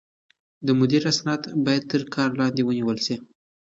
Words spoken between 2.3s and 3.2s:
لاندې ونيول شي.